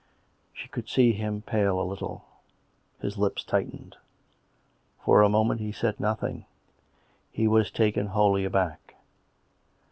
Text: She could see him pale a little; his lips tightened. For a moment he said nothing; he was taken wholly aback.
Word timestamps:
She 0.51 0.67
could 0.67 0.89
see 0.89 1.13
him 1.13 1.43
pale 1.43 1.79
a 1.79 1.83
little; 1.85 2.25
his 3.01 3.19
lips 3.19 3.43
tightened. 3.43 3.97
For 5.05 5.21
a 5.21 5.29
moment 5.29 5.61
he 5.61 5.71
said 5.71 5.99
nothing; 5.99 6.45
he 7.31 7.47
was 7.47 7.69
taken 7.69 8.07
wholly 8.07 8.43
aback. 8.43 8.95